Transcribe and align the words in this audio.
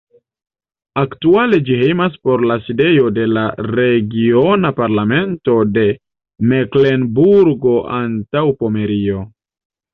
Aktuale 1.01 1.59
ĝi 1.67 1.75
hejmas 1.81 2.15
por 2.29 2.45
la 2.53 2.57
sidejo 2.69 3.11
de 3.19 3.27
la 3.35 3.43
Regiona 3.67 4.73
Parlamento 4.81 5.61
de 5.77 5.87
Meklenburgo-Antaŭpomerio. 6.55 9.25